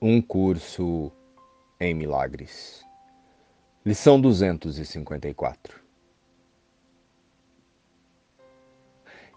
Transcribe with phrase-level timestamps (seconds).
[0.00, 1.10] Um curso
[1.80, 2.86] em milagres.
[3.84, 5.82] Lição 254.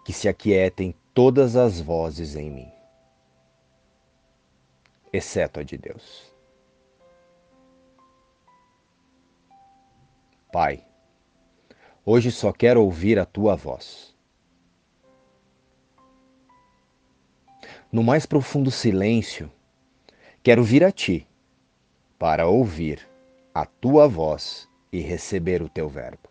[0.04, 2.72] Que se aquietem todas as vozes em mim,
[5.12, 6.32] exceto a de Deus.
[10.52, 10.86] Pai,
[12.04, 14.14] hoje só quero ouvir a tua voz.
[17.90, 19.50] No mais profundo silêncio,
[20.44, 21.24] Quero vir a ti
[22.18, 23.08] para ouvir
[23.54, 26.28] a tua voz e receber o teu verbo.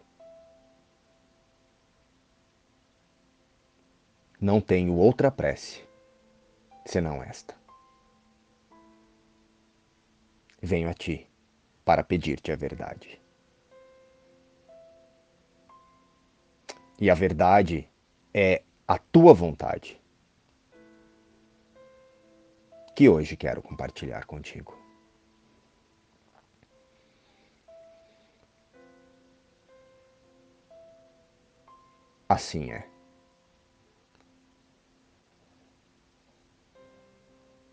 [4.38, 5.88] Não tenho outra prece
[6.86, 7.56] senão esta.
[10.62, 11.26] Venho a ti
[11.86, 13.22] para pedir-te a verdade.
[17.00, 17.90] E a verdade
[18.34, 20.01] é a tua vontade
[23.02, 24.78] que hoje quero compartilhar contigo.
[32.30, 32.88] Assim é.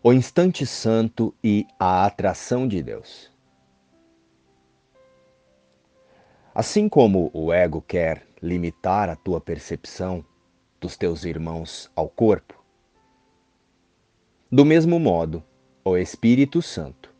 [0.01, 3.31] O instante santo e a atração de Deus.
[6.55, 10.25] Assim como o ego quer limitar a tua percepção
[10.81, 12.58] dos teus irmãos ao corpo,
[14.51, 15.43] do mesmo modo,
[15.85, 17.13] o Espírito Santo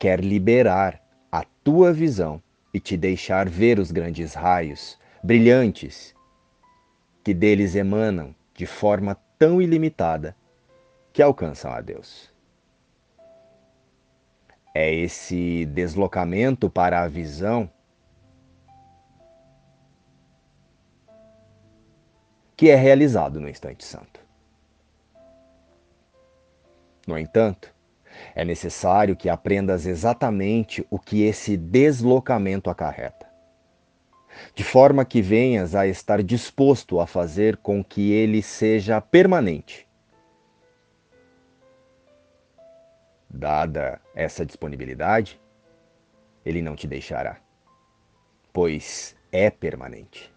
[0.00, 6.14] quer liberar a tua visão e te deixar ver os grandes raios brilhantes
[7.22, 10.34] que deles emanam de forma tão ilimitada
[11.12, 12.32] que alcançam a Deus.
[14.74, 17.70] É esse deslocamento para a visão
[22.56, 24.23] que é realizado no instante santo.
[27.06, 27.74] No entanto,
[28.34, 33.26] é necessário que aprendas exatamente o que esse deslocamento acarreta,
[34.54, 39.86] de forma que venhas a estar disposto a fazer com que ele seja permanente.
[43.28, 45.40] Dada essa disponibilidade,
[46.44, 47.38] ele não te deixará,
[48.52, 50.33] pois é permanente.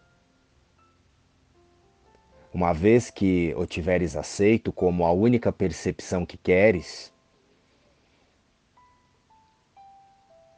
[2.57, 7.13] Uma vez que o tiveres aceito como a única percepção que queres,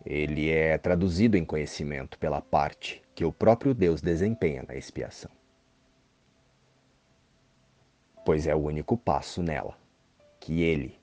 [0.05, 5.29] ele é traduzido em conhecimento pela parte que o próprio Deus desempenha na expiação.
[8.23, 9.77] Pois é o único passo nela
[10.39, 10.97] que ele,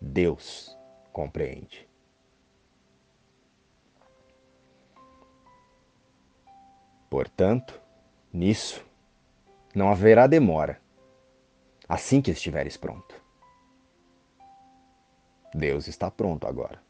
[0.00, 0.74] Deus,
[1.12, 1.86] compreende.
[7.10, 7.78] Portanto,
[8.32, 8.87] nisso,
[9.74, 10.80] não haverá demora,
[11.88, 13.14] assim que estiveres pronto.
[15.54, 16.82] Deus está pronto agora,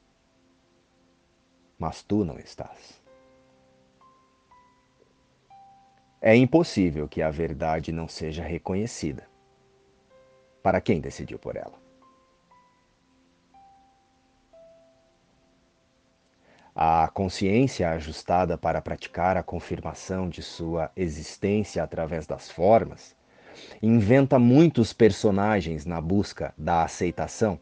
[1.79, 3.03] mas tu não estás.
[6.21, 9.29] É impossível que a verdade não seja reconhecida
[10.63, 11.88] para quem decidiu por ela.
[16.81, 23.17] A consciência ajustada para praticar a confirmação de sua existência através das formas
[23.83, 27.59] inventa muitos personagens na busca da aceitação.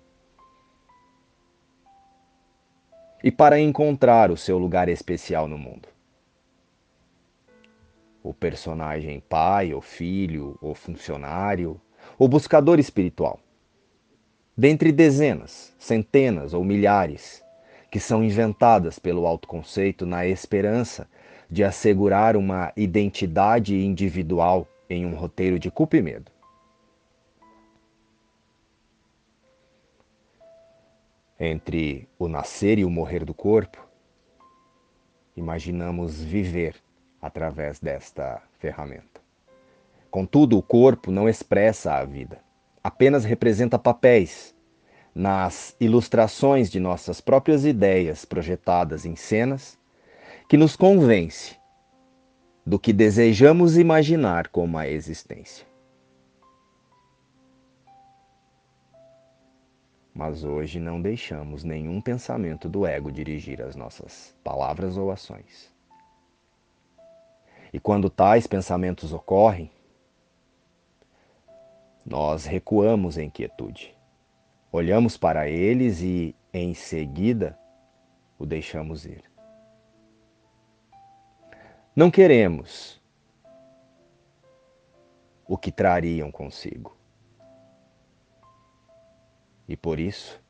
[3.24, 5.88] E para encontrar o seu lugar especial no mundo.
[8.22, 11.80] O personagem pai, ou filho, ou funcionário,
[12.18, 13.40] ou buscador espiritual.
[14.54, 17.45] Dentre dezenas, centenas ou milhares
[17.90, 21.08] que são inventadas pelo autoconceito na esperança
[21.48, 26.30] de assegurar uma identidade individual em um roteiro de culpa e medo.
[31.38, 33.86] Entre o nascer e o morrer do corpo,
[35.36, 36.76] imaginamos viver
[37.20, 39.20] através desta ferramenta.
[40.10, 42.40] Contudo, o corpo não expressa a vida,
[42.82, 44.55] apenas representa papéis
[45.16, 49.78] nas ilustrações de nossas próprias ideias projetadas em cenas,
[50.46, 51.56] que nos convence
[52.66, 55.66] do que desejamos imaginar como a existência.
[60.14, 65.74] Mas hoje não deixamos nenhum pensamento do ego dirigir as nossas palavras ou ações.
[67.72, 69.70] E quando tais pensamentos ocorrem,
[72.04, 73.95] nós recuamos em quietude
[74.70, 77.58] Olhamos para eles e, em seguida,
[78.38, 79.24] o deixamos ir.
[81.94, 83.00] Não queremos
[85.46, 86.96] o que trariam consigo.
[89.68, 90.42] E por isso,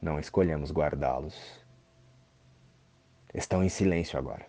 [0.00, 1.64] não escolhemos guardá-los.
[3.34, 4.46] Estão em silêncio agora.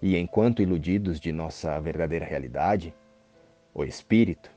[0.00, 2.94] E enquanto iludidos de nossa verdadeira realidade,
[3.76, 4.50] o espírito,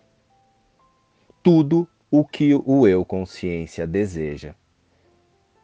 [1.43, 4.55] tudo o que o eu consciência deseja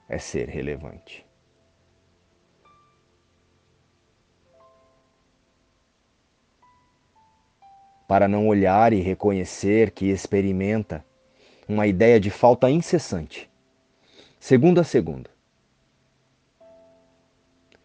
[0.10, 1.26] é ser relevante.
[8.06, 11.04] Para não olhar e reconhecer que experimenta
[11.66, 13.50] uma ideia de falta incessante,
[14.38, 15.30] segundo a segundo.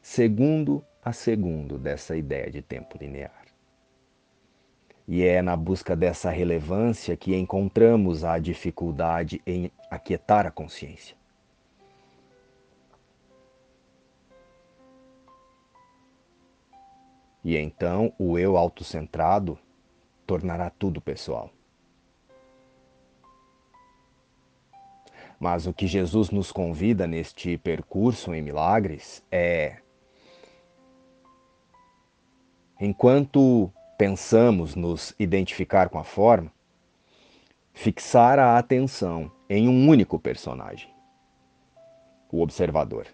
[0.02, 3.39] Segundo a segundo dessa ideia de tempo linear.
[5.12, 11.16] E é na busca dessa relevância que encontramos a dificuldade em aquietar a consciência.
[17.42, 19.58] E então o eu autocentrado
[20.24, 21.50] tornará tudo pessoal.
[25.40, 29.78] Mas o que Jesus nos convida neste percurso em milagres é
[32.80, 36.50] enquanto pensamos nos identificar com a forma,
[37.74, 40.88] fixar a atenção em um único personagem,
[42.32, 43.08] o observador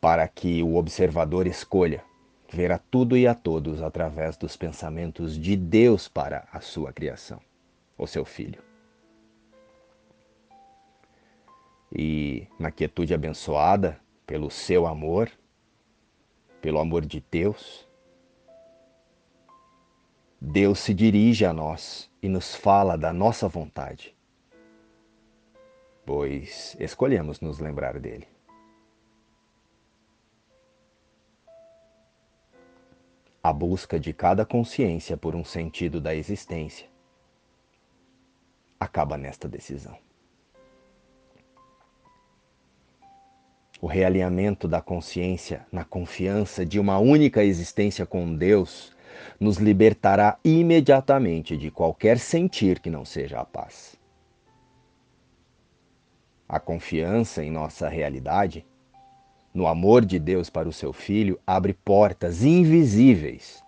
[0.00, 2.04] para que o observador escolha
[2.48, 7.40] ver a tudo e a todos através dos pensamentos de Deus para a sua criação,
[7.98, 8.62] o seu filho.
[11.90, 15.28] E na quietude abençoada pelo seu amor,
[16.60, 17.90] pelo amor de Deus,
[20.52, 24.14] Deus se dirige a nós e nos fala da nossa vontade,
[26.04, 28.28] pois escolhemos nos lembrar dele.
[33.44, 36.86] a busca de cada consciência por um sentido da existência
[38.78, 39.98] acaba nesta decisão.
[43.80, 48.91] O realinhamento da consciência na confiança de uma única existência com Deus
[49.38, 53.96] nos libertará imediatamente de qualquer sentir que não seja a paz.
[56.48, 58.66] A confiança em nossa realidade
[59.54, 63.62] no amor de Deus para o seu filho, abre portas invisíveis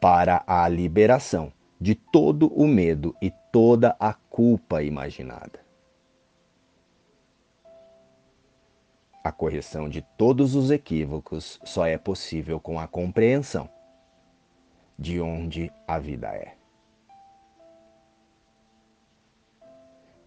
[0.00, 5.60] para a liberação de todo o medo e toda a culpa imaginada.
[9.24, 13.68] A correção de todos os equívocos só é possível com a compreensão
[15.02, 16.54] de onde a vida é.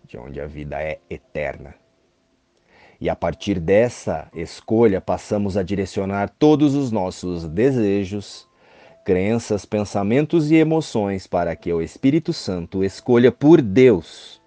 [0.04, 1.74] De onde a vida é eterna
[3.00, 8.48] e a partir dessa escolha passamos a direcionar todos os nossos desejos,
[9.04, 14.42] crenças, pensamentos e emoções para que o Espírito Santo escolha por Deus,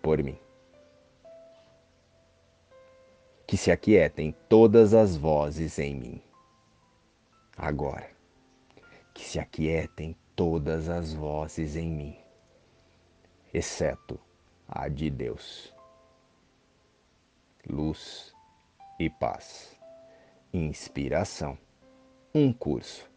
[0.00, 0.38] por mim.
[3.46, 6.22] Que se aquietem todas as vozes em mim.
[7.56, 8.11] Agora,
[9.14, 12.16] que se aquietem todas as vozes em mim,
[13.52, 14.18] exceto
[14.68, 15.72] a de Deus
[17.68, 18.34] luz
[18.98, 19.78] e paz.
[20.52, 21.56] Inspiração.
[22.34, 23.08] Um curso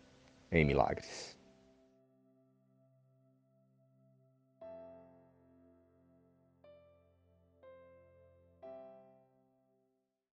[0.52, 1.35] em milagres.